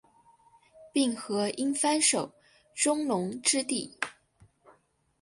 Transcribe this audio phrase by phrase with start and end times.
[0.91, 2.33] 并河因幡守
[2.73, 3.99] 宗隆之弟。